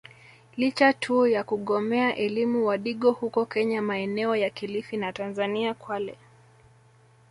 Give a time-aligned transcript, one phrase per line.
[0.57, 6.17] Licha tu ya kugomea elimu wadigo huko kenya maeneo ya kilifi na Tanzania Kwale